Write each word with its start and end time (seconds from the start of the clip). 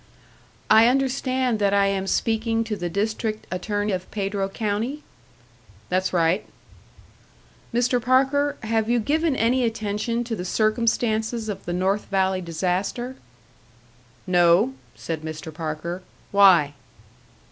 "I 0.67 0.87
understand 0.87 1.59
that 1.59 1.75
I 1.75 1.85
am 1.85 2.07
speaking 2.07 2.63
to 2.63 2.75
the 2.75 2.89
District 2.89 3.45
Attorney 3.51 3.91
of 3.91 4.09
Pedro 4.09 4.49
County?" 4.49 5.03
"That's 5.89 6.11
right." 6.11 6.43
"Mr. 7.71 8.01
Parker, 8.01 8.57
have 8.63 8.89
you 8.89 8.99
given 8.99 9.35
any 9.35 9.63
attention 9.63 10.23
to 10.23 10.35
the 10.35 10.43
circumstances 10.43 11.49
of 11.49 11.65
the 11.65 11.73
North 11.73 12.05
Valley 12.05 12.41
disaster?" 12.41 13.15
"No," 14.25 14.73
said 14.95 15.21
Mr. 15.21 15.53
Parker. 15.53 16.01
"Why?" 16.31 16.73